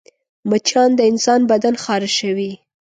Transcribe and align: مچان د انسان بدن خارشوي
مچان 0.49 0.89
د 0.95 0.99
انسان 1.11 1.41
بدن 1.51 1.75
خارشوي 1.83 2.51